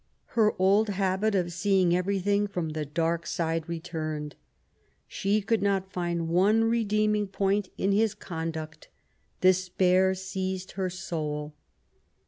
[0.33, 4.35] Her old habit of seeing everything from the dark side returned.
[5.07, 8.87] She could not find one redeeming point in his conduct.
[9.41, 11.53] Despair seized her soul.